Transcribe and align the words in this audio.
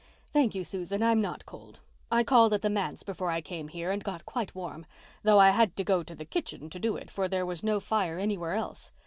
"Thank 0.33 0.55
you, 0.55 0.63
Susan, 0.63 1.03
I'm 1.03 1.21
not 1.21 1.45
cold. 1.45 1.79
I 2.11 2.23
called 2.23 2.53
at 2.55 2.63
the 2.63 2.71
manse 2.71 3.03
before 3.03 3.29
I 3.29 3.39
came 3.39 3.67
here 3.67 3.91
and 3.91 4.03
got 4.03 4.25
quite 4.25 4.55
warm—though 4.55 5.37
I 5.39 5.51
had 5.51 5.75
to 5.75 5.83
go 5.83 6.01
to 6.01 6.15
the 6.15 6.25
kitchen 6.25 6.71
to 6.71 6.79
do 6.79 6.97
it, 6.97 7.11
for 7.11 7.27
there 7.27 7.45
was 7.45 7.61
no 7.61 7.79
fire 7.79 8.17
anywhere 8.17 8.53
else. 8.55 8.91